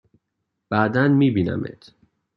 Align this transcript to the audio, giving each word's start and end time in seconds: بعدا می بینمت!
بعدا 0.71 1.07
می 1.07 1.31
بینمت! 1.31 1.91